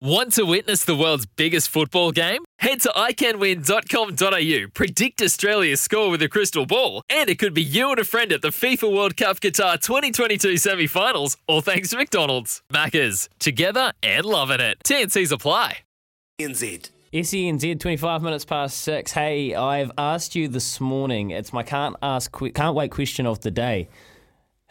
Want 0.00 0.34
to 0.34 0.44
witness 0.44 0.84
the 0.84 0.94
world's 0.94 1.26
biggest 1.26 1.70
football 1.70 2.12
game? 2.12 2.44
Head 2.60 2.80
to 2.82 2.88
iCanWin.com.au, 2.90 4.70
predict 4.72 5.20
Australia's 5.20 5.80
score 5.80 6.08
with 6.08 6.22
a 6.22 6.28
crystal 6.28 6.66
ball, 6.66 7.02
and 7.10 7.28
it 7.28 7.40
could 7.40 7.52
be 7.52 7.64
you 7.64 7.90
and 7.90 7.98
a 7.98 8.04
friend 8.04 8.30
at 8.30 8.40
the 8.40 8.50
FIFA 8.50 8.94
World 8.94 9.16
Cup 9.16 9.40
Qatar 9.40 9.80
2022 9.80 10.56
semi 10.56 10.86
finals, 10.86 11.36
all 11.48 11.62
thanks 11.62 11.90
to 11.90 11.96
McDonald's. 11.96 12.62
Maccas, 12.72 13.28
together 13.40 13.92
and 14.00 14.24
loving 14.24 14.60
it. 14.60 14.78
TNC's 14.84 15.32
apply. 15.32 15.78
NZ. 16.40 16.90
SENZ, 17.12 17.80
25 17.80 18.22
minutes 18.22 18.44
past 18.44 18.78
six. 18.78 19.10
Hey, 19.10 19.56
I've 19.56 19.90
asked 19.98 20.36
you 20.36 20.46
this 20.46 20.80
morning, 20.80 21.30
it's 21.30 21.52
my 21.52 21.64
can't 21.64 21.96
ask, 22.02 22.32
can't 22.54 22.76
wait 22.76 22.92
question 22.92 23.26
of 23.26 23.40
the 23.40 23.50
day. 23.50 23.88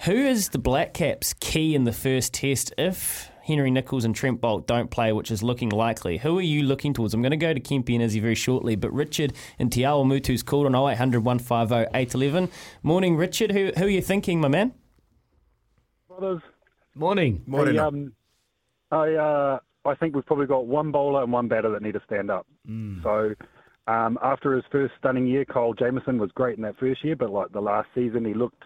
Who 0.05 0.13
is 0.13 0.49
the 0.49 0.59
Black 0.59 0.93
Caps 0.93 1.33
key 1.33 1.75
in 1.75 1.83
the 1.83 1.91
first 1.91 2.33
test 2.33 2.73
if 2.77 3.29
Henry 3.47 3.71
Nicholls 3.71 4.05
and 4.05 4.15
Trent 4.15 4.41
Boult 4.41 4.67
don't 4.67 4.91
play, 4.91 5.13
which 5.13 5.31
is 5.31 5.41
looking 5.41 5.69
likely. 5.69 6.17
Who 6.17 6.37
are 6.37 6.41
you 6.41 6.63
looking 6.63 6.93
towards? 6.93 7.13
I'm 7.13 7.21
going 7.21 7.31
to 7.31 7.37
go 7.37 7.53
to 7.53 7.59
Kempi 7.59 7.93
and 7.93 8.03
Izzy 8.03 8.19
very 8.19 8.35
shortly, 8.35 8.75
but 8.75 8.93
Richard 8.93 9.33
and 9.57 9.71
Te 9.71 9.81
Awamutu's 9.81 10.43
called 10.43 10.65
on 10.65 10.75
0800 10.75 11.23
150 11.23 11.97
811. 11.97 12.49
Morning, 12.83 13.15
Richard. 13.15 13.51
Who, 13.51 13.71
who 13.77 13.85
are 13.85 13.89
you 13.89 14.01
thinking, 14.01 14.41
my 14.41 14.47
man? 14.47 14.73
Brothers, 16.07 16.41
Morning. 16.97 17.43
Morning. 17.45 17.75
Hey, 17.75 17.79
um, 17.79 18.13
I 18.91 19.13
uh, 19.13 19.59
I 19.85 19.95
think 19.95 20.15
we've 20.15 20.25
probably 20.25 20.47
got 20.47 20.65
one 20.65 20.91
bowler 20.91 21.23
and 21.23 21.31
one 21.31 21.47
batter 21.47 21.69
that 21.69 21.81
need 21.81 21.93
to 21.93 22.01
stand 22.05 22.31
up. 22.31 22.47
So 23.03 23.35
um, 23.87 24.17
after 24.23 24.55
his 24.55 24.63
first 24.71 24.93
stunning 24.97 25.27
year, 25.27 25.45
Kyle 25.45 25.73
Jamieson 25.73 26.17
was 26.17 26.31
great 26.33 26.57
in 26.57 26.63
that 26.63 26.77
first 26.79 27.03
year, 27.03 27.15
but 27.15 27.29
like 27.29 27.51
the 27.51 27.61
last 27.61 27.87
season, 27.93 28.25
he 28.25 28.33
looked 28.33 28.63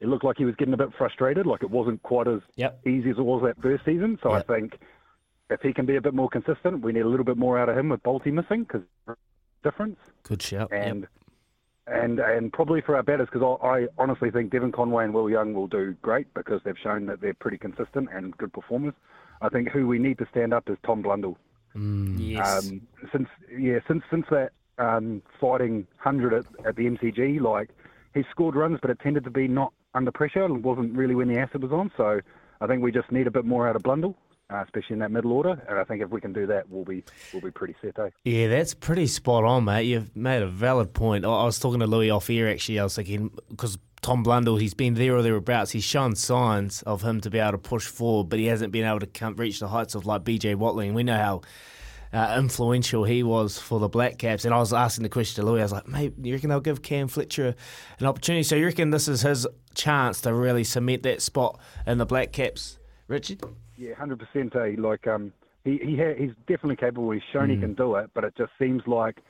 it 0.00 0.08
looked 0.08 0.24
like 0.24 0.36
he 0.38 0.44
was 0.44 0.54
getting 0.56 0.74
a 0.74 0.76
bit 0.76 0.90
frustrated. 0.96 1.46
Like 1.46 1.62
it 1.62 1.70
wasn't 1.70 2.02
quite 2.02 2.28
as 2.28 2.40
Yep. 2.56 2.86
easy 2.86 3.10
as 3.10 3.18
it 3.18 3.22
was 3.24 3.42
that 3.42 3.60
first 3.62 3.84
season. 3.84 4.18
So 4.22 4.32
Yep. 4.34 4.50
I 4.50 4.54
think 4.54 4.78
if 5.50 5.60
he 5.62 5.72
can 5.72 5.86
be 5.86 5.96
a 5.96 6.00
bit 6.00 6.12
more 6.14 6.28
consistent, 6.28 6.82
we 6.82 6.92
need 6.92 7.00
a 7.00 7.08
little 7.08 7.24
bit 7.24 7.36
more 7.36 7.58
out 7.58 7.68
of 7.68 7.78
him 7.78 7.88
with 7.88 8.02
Bolty 8.02 8.32
missing 8.32 8.64
because 8.64 8.82
difference 9.62 9.98
Good 10.22 10.42
shout. 10.42 10.72
and 10.72 11.06
and 11.88 12.18
and 12.20 12.52
probably 12.52 12.80
for 12.80 12.96
our 12.96 13.02
batters 13.02 13.28
because 13.32 13.58
I, 13.62 13.66
I 13.66 13.86
honestly 13.98 14.30
think 14.30 14.50
Devon 14.50 14.72
Conway 14.72 15.04
and 15.04 15.14
Will 15.14 15.30
Young 15.30 15.54
will 15.54 15.66
do 15.68 15.94
great 16.02 16.32
because 16.34 16.60
they've 16.64 16.78
shown 16.78 17.06
that 17.06 17.20
they're 17.20 17.34
pretty 17.34 17.58
consistent 17.58 18.08
and 18.12 18.36
good 18.36 18.52
performers. 18.52 18.94
I 19.40 19.48
think 19.48 19.68
who 19.70 19.86
we 19.86 19.98
need 19.98 20.18
to 20.18 20.26
stand 20.30 20.52
up 20.54 20.68
is 20.68 20.76
Tom 20.84 21.02
Blundell. 21.02 21.36
Yes. 21.74 22.70
Um, 22.70 22.80
since 23.12 23.28
yeah, 23.56 23.78
since 23.86 24.02
since 24.10 24.26
that 24.30 24.52
um, 24.78 25.22
fighting 25.40 25.86
hundred 25.98 26.32
at, 26.34 26.44
at 26.66 26.76
the 26.76 26.86
MCG, 26.86 27.40
like 27.40 27.70
he 28.14 28.24
scored 28.30 28.56
runs, 28.56 28.78
but 28.80 28.90
it 28.90 28.98
tended 29.00 29.24
to 29.24 29.30
be 29.30 29.46
not 29.46 29.72
under 29.96 30.12
pressure 30.12 30.44
and 30.44 30.62
wasn't 30.62 30.94
really 30.94 31.14
when 31.14 31.28
the 31.28 31.38
acid 31.38 31.62
was 31.62 31.72
on. 31.72 31.90
So 31.96 32.20
I 32.60 32.66
think 32.66 32.82
we 32.82 32.92
just 32.92 33.10
need 33.10 33.26
a 33.26 33.30
bit 33.30 33.44
more 33.44 33.68
out 33.68 33.76
of 33.76 33.82
Blundell, 33.82 34.14
uh, 34.52 34.62
especially 34.62 34.94
in 34.94 34.98
that 35.00 35.10
middle 35.10 35.32
order. 35.32 35.60
And 35.68 35.78
I 35.78 35.84
think 35.84 36.02
if 36.02 36.10
we 36.10 36.20
can 36.20 36.32
do 36.32 36.46
that, 36.46 36.68
we'll 36.68 36.84
be 36.84 37.02
we'll 37.32 37.42
be 37.42 37.50
pretty 37.50 37.74
set. 37.80 37.98
Eh? 37.98 38.10
Yeah, 38.24 38.48
that's 38.48 38.74
pretty 38.74 39.06
spot 39.06 39.44
on, 39.44 39.64
mate. 39.64 39.84
You've 39.84 40.14
made 40.14 40.42
a 40.42 40.46
valid 40.46 40.92
point. 40.94 41.24
I 41.24 41.30
I 41.30 41.44
was 41.44 41.58
talking 41.58 41.80
to 41.80 41.86
Louis 41.86 42.10
off 42.10 42.30
air 42.30 42.48
actually. 42.48 42.78
I 42.78 42.84
was 42.84 42.94
thinking 42.94 43.30
because 43.48 43.78
Tom 44.02 44.22
Blundell, 44.22 44.56
he's 44.56 44.74
been 44.74 44.94
there 44.94 45.16
or 45.16 45.22
thereabouts. 45.22 45.72
He's 45.72 45.84
shown 45.84 46.14
signs 46.14 46.82
of 46.82 47.02
him 47.02 47.20
to 47.22 47.30
be 47.30 47.38
able 47.38 47.52
to 47.52 47.58
push 47.58 47.86
forward, 47.86 48.28
but 48.28 48.38
he 48.38 48.46
hasn't 48.46 48.72
been 48.72 48.84
able 48.84 49.00
to 49.00 49.06
come, 49.06 49.34
reach 49.36 49.58
the 49.58 49.68
heights 49.68 49.94
of 49.94 50.06
like 50.06 50.22
BJ 50.22 50.54
Watling. 50.54 50.94
We 50.94 51.02
know 51.02 51.16
how. 51.16 51.40
Uh, 52.12 52.36
influential 52.38 53.04
he 53.04 53.22
was 53.22 53.58
for 53.58 53.80
the 53.80 53.88
Black 53.88 54.16
Caps, 54.18 54.44
and 54.44 54.54
I 54.54 54.58
was 54.58 54.72
asking 54.72 55.02
the 55.02 55.08
question 55.08 55.42
to 55.44 55.50
Louis. 55.50 55.60
I 55.60 55.64
was 55.64 55.72
like, 55.72 55.88
"Mate, 55.88 56.14
you 56.22 56.32
reckon 56.34 56.50
they'll 56.50 56.60
give 56.60 56.80
Cam 56.82 57.08
Fletcher 57.08 57.54
an 57.98 58.06
opportunity? 58.06 58.42
So 58.44 58.54
you 58.56 58.64
reckon 58.66 58.90
this 58.90 59.08
is 59.08 59.22
his 59.22 59.46
chance 59.74 60.20
to 60.22 60.32
really 60.32 60.64
cement 60.64 61.02
that 61.02 61.20
spot 61.20 61.60
in 61.86 61.98
the 61.98 62.06
Black 62.06 62.32
Caps, 62.32 62.78
Richard?" 63.08 63.42
Yeah, 63.76 63.94
hundred 63.94 64.20
percent. 64.20 64.54
Eh? 64.56 64.76
Like 64.78 65.06
um, 65.06 65.32
he 65.64 65.78
he 65.78 65.96
ha- 65.96 66.14
he's 66.16 66.32
definitely 66.46 66.76
capable. 66.76 67.10
He's 67.10 67.22
shown 67.32 67.50
he 67.50 67.56
can 67.56 67.74
do 67.74 67.96
it, 67.96 68.10
but 68.14 68.24
it 68.24 68.34
just 68.38 68.52
seems 68.58 68.82
like 68.86 69.22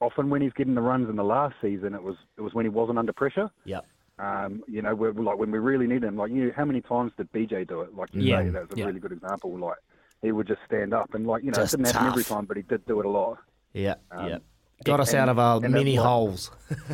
often 0.00 0.28
when 0.28 0.42
he's 0.42 0.52
getting 0.52 0.74
the 0.74 0.80
runs 0.82 1.08
in 1.08 1.16
the 1.16 1.24
last 1.24 1.54
season, 1.62 1.94
it 1.94 2.02
was 2.02 2.16
it 2.36 2.40
was 2.42 2.52
when 2.52 2.64
he 2.64 2.68
wasn't 2.70 2.98
under 2.98 3.12
pressure. 3.12 3.50
Yep. 3.64 3.86
Um, 4.18 4.62
you 4.68 4.82
know, 4.82 4.94
we're, 4.94 5.12
like 5.12 5.38
when 5.38 5.50
we 5.50 5.58
really 5.58 5.86
need 5.86 6.04
him. 6.04 6.16
Like, 6.16 6.30
you 6.30 6.44
know, 6.46 6.52
how 6.54 6.64
many 6.64 6.80
times 6.80 7.12
did 7.16 7.32
BJ 7.32 7.66
do 7.66 7.80
it? 7.80 7.96
Like 7.96 8.10
you 8.12 8.22
Yeah, 8.22 8.42
say, 8.42 8.48
that 8.50 8.68
was 8.68 8.76
a 8.76 8.80
yeah. 8.80 8.86
really 8.86 9.00
good 9.00 9.12
example. 9.12 9.56
Like 9.56 9.78
he 10.22 10.32
would 10.32 10.46
just 10.46 10.60
stand 10.66 10.94
up 10.94 11.14
and 11.14 11.26
like 11.26 11.42
you 11.42 11.50
know, 11.50 11.56
Just 11.56 11.74
it 11.74 11.78
didn't 11.78 11.92
happen 11.92 12.08
every 12.08 12.24
time, 12.24 12.46
but 12.46 12.56
he 12.56 12.62
did 12.62 12.86
do 12.86 13.00
it 13.00 13.06
a 13.06 13.10
lot. 13.10 13.38
Yeah, 13.74 13.94
Um, 14.10 14.28
yeah. 14.28 14.38
Got 14.84 15.00
us 15.00 15.14
out 15.14 15.28
of 15.28 15.38
our 15.38 15.60
and 15.62 15.72
many 15.74 15.94
holes. 15.94 16.50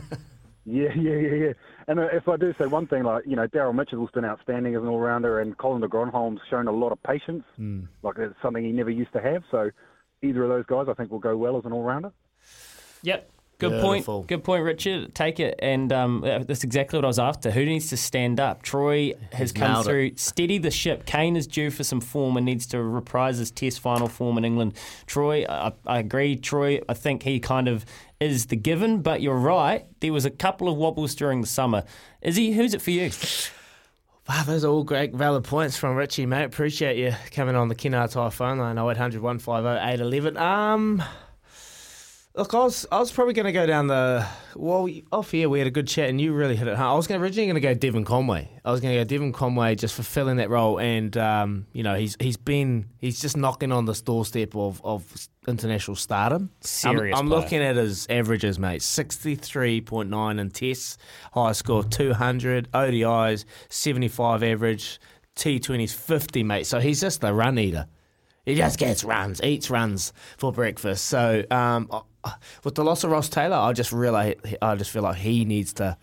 Yeah, 0.70 0.90
yeah, 0.94 1.14
yeah, 1.14 1.34
yeah. 1.46 1.52
And 1.86 1.98
uh, 1.98 2.08
if 2.12 2.28
I 2.28 2.36
do 2.36 2.52
say 2.58 2.66
one 2.66 2.86
thing, 2.86 3.02
like 3.02 3.24
you 3.26 3.36
know, 3.36 3.46
Daryl 3.46 3.74
Mitchell's 3.74 4.10
been 4.10 4.26
outstanding 4.26 4.74
as 4.74 4.82
an 4.82 4.88
all-rounder, 4.88 5.40
and 5.40 5.56
Colin 5.56 5.80
de 5.80 5.88
Grandhomme's 5.88 6.40
shown 6.50 6.68
a 6.68 6.72
lot 6.72 6.92
of 6.92 7.02
patience. 7.02 7.42
Like 8.02 8.18
it's 8.18 8.34
something 8.42 8.62
he 8.62 8.70
never 8.72 8.90
used 8.90 9.12
to 9.14 9.22
have. 9.22 9.44
So 9.50 9.70
either 10.20 10.42
of 10.42 10.50
those 10.50 10.66
guys, 10.66 10.86
I 10.90 10.92
think, 10.92 11.10
will 11.10 11.20
go 11.20 11.38
well 11.38 11.56
as 11.56 11.64
an 11.64 11.72
all-rounder. 11.72 12.12
Yep. 13.02 13.30
Good 13.58 13.70
Beautiful. 13.70 14.18
point. 14.18 14.28
Good 14.28 14.44
point, 14.44 14.62
Richard. 14.62 15.14
Take 15.16 15.40
it. 15.40 15.58
And 15.60 15.92
um, 15.92 16.22
uh, 16.22 16.38
that's 16.44 16.62
exactly 16.62 16.96
what 16.96 17.04
I 17.04 17.08
was 17.08 17.18
after. 17.18 17.50
Who 17.50 17.64
needs 17.64 17.88
to 17.88 17.96
stand 17.96 18.38
up? 18.38 18.62
Troy 18.62 19.14
has 19.32 19.50
come 19.50 19.72
nailed 19.72 19.86
it. 19.86 19.90
through. 19.90 20.12
Steady 20.14 20.58
the 20.58 20.70
ship. 20.70 21.06
Kane 21.06 21.34
is 21.34 21.48
due 21.48 21.70
for 21.72 21.82
some 21.82 22.00
form 22.00 22.36
and 22.36 22.46
needs 22.46 22.66
to 22.66 22.80
reprise 22.80 23.38
his 23.38 23.50
test 23.50 23.80
final 23.80 24.06
form 24.06 24.38
in 24.38 24.44
England. 24.44 24.74
Troy, 25.06 25.44
I, 25.48 25.72
I 25.86 25.98
agree. 25.98 26.36
Troy, 26.36 26.80
I 26.88 26.94
think 26.94 27.24
he 27.24 27.40
kind 27.40 27.66
of 27.66 27.84
is 28.20 28.46
the 28.46 28.54
given, 28.54 29.02
but 29.02 29.22
you're 29.22 29.34
right. 29.34 29.86
There 29.98 30.12
was 30.12 30.24
a 30.24 30.30
couple 30.30 30.68
of 30.68 30.76
wobbles 30.76 31.16
during 31.16 31.40
the 31.40 31.48
summer. 31.48 31.82
Is 32.22 32.36
he? 32.36 32.52
Who's 32.52 32.74
it 32.74 32.80
for 32.82 32.92
you? 32.92 33.10
Wow, 34.28 34.44
those 34.44 34.64
are 34.64 34.68
all 34.68 34.84
great 34.84 35.14
valid 35.14 35.42
points 35.42 35.76
from 35.76 35.96
Richie, 35.96 36.26
mate. 36.26 36.44
Appreciate 36.44 36.96
you 36.96 37.14
coming 37.32 37.56
on 37.56 37.68
the 37.68 37.74
Kinar 37.74 38.08
Tyre 38.08 38.30
phone 38.30 38.58
line 38.58 38.78
0800 38.78 39.20
150 39.20 39.68
811. 39.68 40.36
Um, 40.36 41.02
look, 42.38 42.54
I 42.54 42.58
was, 42.58 42.86
I 42.90 42.98
was 42.98 43.10
probably 43.10 43.34
going 43.34 43.46
to 43.46 43.52
go 43.52 43.66
down 43.66 43.88
the. 43.88 44.26
Well, 44.54 44.88
off 45.12 45.32
here, 45.32 45.48
we 45.48 45.58
had 45.58 45.68
a 45.68 45.72
good 45.72 45.86
chat 45.86 46.08
and 46.08 46.20
you 46.20 46.32
really 46.32 46.56
hit 46.56 46.68
it 46.68 46.76
hard. 46.76 46.92
I 46.92 46.94
was 46.94 47.06
gonna, 47.06 47.20
originally 47.20 47.46
going 47.46 47.54
to 47.56 47.60
go 47.60 47.74
Devon 47.74 48.04
Conway. 48.04 48.48
I 48.64 48.70
was 48.70 48.80
going 48.80 48.94
to 48.94 49.00
go 49.00 49.04
Devon 49.04 49.32
Conway 49.32 49.74
just 49.74 49.94
for 49.94 50.02
filling 50.02 50.36
that 50.36 50.48
role. 50.48 50.78
And, 50.78 51.16
um, 51.16 51.66
you 51.72 51.82
know, 51.82 51.94
he's 51.94 52.16
he's 52.20 52.36
been. 52.36 52.86
He's 52.98 53.20
just 53.20 53.36
knocking 53.36 53.72
on 53.72 53.84
the 53.84 53.94
doorstep 53.94 54.54
of, 54.56 54.80
of 54.84 55.28
international 55.46 55.96
stardom. 55.96 56.50
Serious 56.60 57.18
I'm, 57.18 57.26
I'm 57.26 57.28
looking 57.28 57.60
at 57.60 57.76
his 57.76 58.06
averages, 58.08 58.58
mate. 58.58 58.80
63.9 58.80 60.40
in 60.40 60.50
tests, 60.50 60.98
high 61.32 61.52
score 61.52 61.84
200, 61.84 62.70
ODIs 62.72 63.44
75 63.68 64.42
average, 64.42 65.00
T20s 65.36 65.92
50, 65.92 66.42
mate. 66.44 66.66
So 66.66 66.80
he's 66.80 67.00
just 67.00 67.22
a 67.24 67.32
run 67.32 67.58
eater. 67.58 67.86
He 68.44 68.54
just 68.54 68.78
gets 68.78 69.04
runs, 69.04 69.42
eats 69.42 69.68
runs 69.68 70.14
for 70.38 70.52
breakfast. 70.52 71.04
So 71.04 71.44
um, 71.50 71.90
with 72.64 72.74
the 72.74 72.84
loss 72.84 73.04
of 73.04 73.10
Ross 73.10 73.28
Taylor, 73.28 73.56
I 73.56 73.72
just 73.72 73.92
really, 73.92 74.36
I 74.60 74.74
just 74.76 74.90
feel 74.90 75.02
like 75.02 75.16
he 75.16 75.44
needs 75.44 75.72
to 75.74 75.96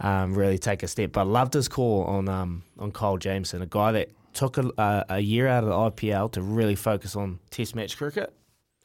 um, 0.00 0.34
really 0.34 0.58
take 0.58 0.82
a 0.82 0.88
step. 0.88 1.12
But 1.12 1.22
I 1.22 1.24
loved 1.24 1.54
his 1.54 1.68
call 1.68 2.04
on 2.04 2.28
um, 2.28 2.62
on 2.78 2.92
Kyle 2.92 3.16
Jamieson, 3.16 3.62
a 3.62 3.66
guy 3.66 3.92
that 3.92 4.10
took 4.32 4.58
a, 4.58 5.04
a, 5.08 5.18
year 5.18 5.48
out 5.48 5.64
of 5.64 5.96
the 5.96 6.10
IPL 6.10 6.30
to 6.32 6.42
really 6.42 6.74
focus 6.74 7.16
on 7.16 7.38
Test 7.50 7.74
match 7.74 7.96
cricket. 7.96 8.34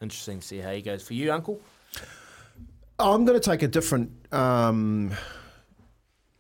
Interesting 0.02 0.40
to 0.40 0.48
see 0.48 0.60
how 0.60 0.72
he 0.72 0.82
goes 0.82 1.04
for 1.04 1.14
you, 1.14 1.32
Uncle. 1.32 1.60
I'm 2.98 3.26
going 3.26 3.40
to 3.40 3.50
take 3.50 3.62
a 3.62 3.68
different 3.68 4.12
um, 4.34 5.12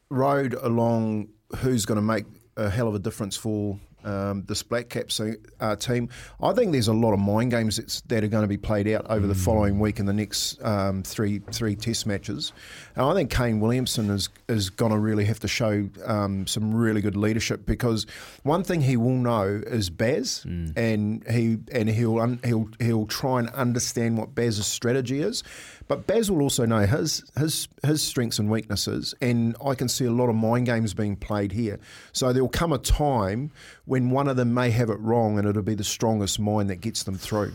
road 0.10 0.54
along 0.54 1.30
who's 1.58 1.86
going 1.86 1.98
to 1.98 2.02
make 2.02 2.26
a 2.56 2.70
hell 2.70 2.88
of 2.88 2.96
a 2.96 3.00
difference 3.00 3.36
for 3.36 3.78
um, 4.04 4.44
this 4.48 4.64
Black 4.64 4.90
Caps 4.90 5.20
uh, 5.20 5.76
team. 5.76 6.10
I 6.42 6.54
think 6.54 6.72
there's 6.72 6.88
a 6.88 6.94
lot 6.94 7.14
of 7.14 7.20
mind 7.20 7.52
games 7.52 7.78
that's, 7.78 8.02
that 8.02 8.24
are 8.24 8.28
going 8.28 8.44
to 8.44 8.48
be 8.48 8.58
played 8.58 8.88
out 8.88 9.06
over 9.10 9.28
the 9.28 9.36
following 9.36 9.80
week 9.80 10.00
in 10.00 10.06
the 10.06 10.14
next 10.14 10.62
um, 10.64 11.04
three 11.04 11.40
three 11.52 11.76
Test 11.76 12.06
matches. 12.06 12.54
And 12.96 13.06
I 13.06 13.14
think 13.14 13.32
Kane 13.32 13.60
Williamson 13.60 14.10
is 14.10 14.30
is 14.48 14.70
going 14.70 14.92
to 14.92 14.98
really 14.98 15.26
have 15.26 15.40
to 15.42 15.48
show 15.48 15.90
um, 16.06 16.48
some 16.48 16.74
really 16.74 17.02
good 17.02 17.16
leadership 17.16 17.66
because 17.66 18.06
one 18.44 18.64
thing 18.64 18.82
he 18.82 18.98
will 18.98 19.12
know 19.12 19.62
is 19.66 19.90
Baz, 19.90 20.44
and 20.76 21.24
he 21.30 21.58
and 21.72 21.90
he'll 21.90 22.20
un, 22.20 22.40
he'll 22.44 22.70
he'll 22.80 23.06
try 23.08 23.40
and 23.40 23.50
understand 23.50 24.18
what 24.18 24.36
Baz's 24.36 24.66
strategy 24.68 25.22
is. 25.22 25.44
But 25.88 26.08
Baz 26.08 26.32
will 26.32 26.42
also 26.42 26.66
know 26.66 26.86
his 26.86 27.24
his 27.38 27.68
his 27.84 28.02
strengths 28.02 28.40
and 28.40 28.50
weaknesses, 28.50 29.14
and 29.22 29.56
I 29.66 29.76
can 29.76 29.90
see 29.90 30.06
a 30.06 30.12
lot 30.12 30.30
of 30.30 30.36
mind 30.36 30.66
games 30.66 30.94
being 30.94 31.16
played 31.16 31.52
here. 31.52 31.80
So 32.14 32.32
there 32.32 32.44
will 32.44 32.50
come 32.50 32.72
a 32.72 32.78
time 32.78 33.52
when 33.92 34.10
one 34.10 34.30
of 34.30 34.38
them 34.38 34.54
may 34.54 34.70
have 34.70 34.90
it 34.90 34.98
wrong, 35.02 35.38
and 35.38 35.46
it'll 35.46 35.62
be 35.62 35.76
the 35.76 35.84
strongest 35.84 36.40
mind 36.40 36.70
that 36.70 36.78
gets 36.78 37.04
them 37.04 37.16
through. 37.16 37.52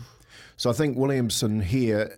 So 0.55 0.69
I 0.69 0.73
think 0.73 0.95
Williamson 0.95 1.61
here, 1.61 2.15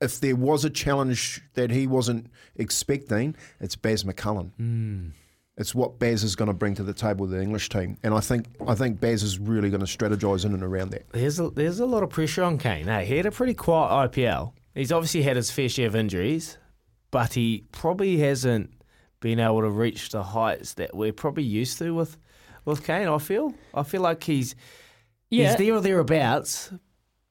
if 0.00 0.18
there 0.18 0.34
was 0.34 0.64
a 0.64 0.70
challenge 0.70 1.40
that 1.54 1.70
he 1.70 1.86
wasn't 1.86 2.32
expecting, 2.56 3.36
it's 3.60 3.76
Baz 3.76 4.02
McCullum. 4.02 4.50
Hmm. 4.56 5.08
It's 5.56 5.72
what 5.72 6.00
Baz 6.00 6.24
is 6.24 6.34
going 6.34 6.48
to 6.48 6.52
bring 6.52 6.74
to 6.74 6.82
the 6.82 6.92
table 6.92 7.26
with 7.26 7.30
the 7.30 7.40
English 7.40 7.68
team, 7.68 7.96
and 8.02 8.12
I 8.12 8.18
think 8.18 8.46
I 8.66 8.74
think 8.74 8.98
Baz 8.98 9.22
is 9.22 9.38
really 9.38 9.70
going 9.70 9.86
to 9.86 9.98
strategise 9.98 10.44
in 10.44 10.52
and 10.52 10.64
around 10.64 10.90
that. 10.90 11.08
There's 11.12 11.38
a, 11.38 11.50
there's 11.50 11.78
a 11.78 11.86
lot 11.86 12.02
of 12.02 12.10
pressure 12.10 12.42
on 12.42 12.58
Kane. 12.58 12.86
Hey, 12.86 13.04
he 13.04 13.18
had 13.18 13.26
a 13.26 13.30
pretty 13.30 13.54
quiet 13.54 14.10
IPL. 14.10 14.52
He's 14.74 14.90
obviously 14.90 15.22
had 15.22 15.36
his 15.36 15.52
fair 15.52 15.68
share 15.68 15.86
of 15.86 15.94
injuries, 15.94 16.58
but 17.12 17.34
he 17.34 17.66
probably 17.70 18.18
hasn't 18.18 18.72
been 19.20 19.38
able 19.38 19.60
to 19.60 19.70
reach 19.70 20.08
the 20.08 20.24
heights 20.24 20.74
that 20.74 20.92
we're 20.92 21.12
probably 21.12 21.44
used 21.44 21.78
to 21.78 21.94
with 21.94 22.16
with 22.70 22.84
Kane. 22.86 23.08
I 23.08 23.18
feel 23.18 23.52
I 23.74 23.82
feel 23.82 24.00
like 24.02 24.22
he's 24.24 24.54
Yeah. 25.28 25.48
he's 25.48 25.56
there 25.56 25.74
or 25.74 25.80
thereabouts, 25.80 26.72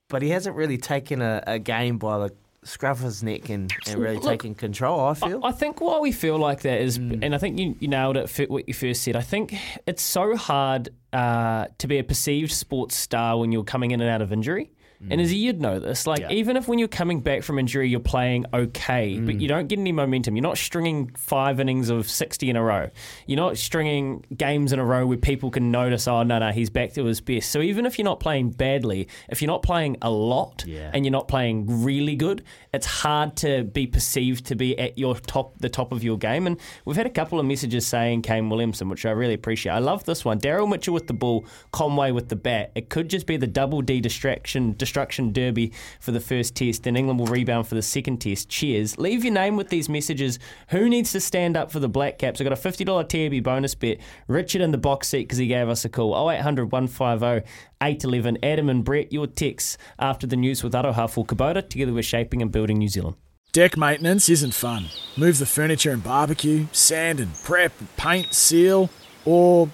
but 0.09 0.21
he 0.21 0.29
hasn't 0.29 0.55
really 0.55 0.77
taken 0.77 1.21
a, 1.21 1.43
a 1.47 1.59
game 1.59 1.97
by 1.97 2.27
the 2.27 2.33
scruff 2.63 2.97
of 2.99 3.05
his 3.05 3.23
neck 3.23 3.49
and, 3.49 3.71
and 3.87 3.95
really 3.99 4.15
Look, 4.15 4.25
taken 4.25 4.53
control. 4.53 4.99
I 4.99 5.13
feel. 5.13 5.39
I 5.43 5.51
think 5.53 5.79
why 5.81 5.99
we 5.99 6.11
feel 6.11 6.37
like 6.37 6.61
that 6.61 6.81
is, 6.81 6.97
and 6.97 7.33
I 7.33 7.37
think 7.37 7.57
you, 7.57 7.75
you 7.79 7.87
nailed 7.87 8.17
it. 8.17 8.49
What 8.49 8.67
you 8.67 8.73
first 8.73 9.01
said. 9.03 9.15
I 9.15 9.21
think 9.21 9.55
it's 9.87 10.03
so 10.03 10.35
hard 10.35 10.89
uh, 11.13 11.67
to 11.77 11.87
be 11.87 11.97
a 11.99 12.03
perceived 12.03 12.51
sports 12.51 12.95
star 12.95 13.37
when 13.39 13.51
you're 13.51 13.63
coming 13.63 13.91
in 13.91 14.01
and 14.01 14.09
out 14.09 14.21
of 14.21 14.31
injury. 14.33 14.71
And 15.09 15.21
as 15.21 15.31
mm. 15.31 15.37
you'd 15.37 15.61
know 15.61 15.79
this, 15.79 16.05
like 16.05 16.19
Yeah. 16.19 16.31
even 16.31 16.57
if 16.57 16.67
when 16.67 16.77
you're 16.77 16.89
coming 16.89 17.21
back 17.21 17.43
from 17.43 17.57
injury, 17.57 17.87
you're 17.87 18.01
playing 18.01 18.45
okay, 18.53 19.17
but 19.17 19.35
mm. 19.35 19.41
you 19.41 19.47
don't 19.47 19.67
get 19.67 19.79
any 19.79 19.93
momentum. 19.93 20.35
You're 20.35 20.43
not 20.43 20.57
stringing 20.57 21.09
five 21.15 21.59
innings 21.61 21.89
of 21.89 22.09
60 22.09 22.49
in 22.49 22.57
a 22.57 22.61
row. 22.63 22.89
You're 23.25 23.37
not 23.37 23.57
stringing 23.57 24.25
games 24.35 24.73
in 24.73 24.79
a 24.79 24.83
row 24.83 25.07
where 25.07 25.17
people 25.17 25.51
can 25.51 25.71
notice, 25.71 26.05
oh, 26.07 26.23
no, 26.23 26.39
no, 26.39 26.51
he's 26.51 26.69
back 26.69 26.93
to 26.93 27.05
his 27.05 27.21
best. 27.21 27.49
So 27.49 27.61
even 27.61 27.85
if 27.85 27.97
you're 27.97 28.03
not 28.05 28.19
playing 28.19 28.51
badly, 28.51 29.07
if 29.29 29.41
you're 29.41 29.47
not 29.47 29.63
playing 29.63 29.97
a 30.01 30.09
lot 30.11 30.65
Yeah. 30.67 30.91
and 30.93 31.05
you're 31.05 31.11
not 31.11 31.29
playing 31.29 31.83
really 31.83 32.17
good, 32.17 32.43
it's 32.73 32.85
hard 32.85 33.37
to 33.37 33.63
be 33.63 33.87
perceived 33.87 34.47
to 34.47 34.55
be 34.55 34.77
at 34.77 34.97
your 34.97 35.15
top, 35.15 35.57
the 35.59 35.69
top 35.69 35.93
of 35.93 36.03
your 36.03 36.17
game. 36.17 36.45
And 36.45 36.57
we've 36.83 36.97
had 36.97 37.05
a 37.05 37.11
couple 37.11 37.39
of 37.39 37.45
messages 37.45 37.87
saying 37.87 38.23
Kane 38.23 38.49
Williamson, 38.49 38.89
which 38.89 39.05
I 39.05 39.11
really 39.11 39.33
appreciate. 39.33 39.71
I 39.71 39.79
love 39.79 40.03
this 40.03 40.25
one. 40.25 40.39
Daryl 40.41 40.69
Mitchell 40.69 40.93
with 40.93 41.07
the 41.07 41.13
ball, 41.13 41.45
Conway 41.71 42.11
with 42.11 42.27
the 42.27 42.35
bat. 42.35 42.71
It 42.75 42.89
could 42.89 43.09
just 43.09 43.25
be 43.25 43.37
the 43.37 43.47
double 43.47 43.81
D 43.81 44.01
distraction 44.01 44.73
destruction 44.89 45.31
derby 45.31 45.71
for 45.99 46.11
the 46.11 46.19
first 46.19 46.55
test. 46.55 46.83
Then 46.83 46.95
England 46.95 47.19
will 47.19 47.27
rebound 47.27 47.67
for 47.67 47.75
the 47.75 47.81
second 47.83 48.17
test. 48.17 48.49
Cheers. 48.49 48.97
Leave 48.97 49.23
your 49.23 49.33
name 49.33 49.55
with 49.55 49.69
these 49.69 49.87
messages. 49.87 50.39
Who 50.69 50.89
needs 50.89 51.11
to 51.11 51.19
stand 51.19 51.55
up 51.55 51.71
for 51.71 51.79
the 51.79 51.87
Black 51.87 52.17
Caps? 52.17 52.41
I 52.41 52.43
got 52.43 52.53
a 52.53 52.55
fifty 52.55 52.83
dollar 52.83 53.03
TAB 53.03 53.43
bonus 53.43 53.75
bet. 53.75 53.99
Richard 54.27 54.61
in 54.61 54.71
the 54.71 54.79
box 54.79 55.09
seat 55.09 55.23
because 55.23 55.37
he 55.37 55.45
gave 55.45 55.69
us 55.69 55.85
a 55.85 55.89
call. 55.89 56.29
0800 56.29 56.71
150 56.71 57.47
811. 57.81 58.39
Adam 58.43 58.69
and 58.69 58.83
Brett, 58.83 59.13
your 59.13 59.27
texts 59.27 59.77
after 59.99 60.25
the 60.25 60.35
news 60.35 60.63
with 60.63 60.73
Aroha 60.73 61.09
for 61.09 61.23
Kubota. 61.23 61.67
Together 61.67 61.93
we're 61.93 62.01
shaping 62.01 62.41
and 62.41 62.51
building 62.51 62.79
New 62.79 62.89
Zealand. 62.89 63.15
Deck 63.51 63.77
maintenance 63.77 64.27
isn't 64.27 64.53
fun. 64.53 64.85
Move 65.17 65.37
the 65.37 65.45
furniture 65.45 65.91
and 65.91 66.03
barbecue, 66.03 66.65
sand 66.71 67.19
and 67.19 67.33
prep, 67.43 67.71
paint, 67.95 68.33
seal, 68.33 68.89
or 69.25 69.69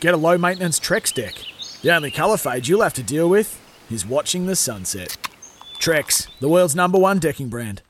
get 0.00 0.14
a 0.14 0.16
low 0.16 0.36
maintenance 0.38 0.78
Trex 0.78 1.12
deck. 1.12 1.34
The 1.82 1.94
only 1.94 2.10
colour 2.10 2.36
fade 2.36 2.68
you'll 2.68 2.82
have 2.82 2.94
to 2.94 3.02
deal 3.02 3.28
with 3.28 3.58
is 3.90 4.06
watching 4.06 4.46
the 4.46 4.56
sunset. 4.56 5.16
Trex, 5.78 6.28
the 6.40 6.48
world's 6.48 6.76
number 6.76 6.98
one 6.98 7.18
decking 7.18 7.48
brand. 7.48 7.82